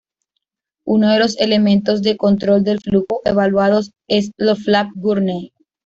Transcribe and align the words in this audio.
Uno 0.83 1.11
de 1.13 1.19
los 1.19 1.39
elementos 1.39 2.01
de 2.01 2.17
control 2.17 2.63
del 2.63 2.79
flujo 2.81 3.21
evaluados 3.23 3.91
es 4.07 4.31
lo 4.35 4.55
flap 4.55 4.89
Gurney. 4.95 5.53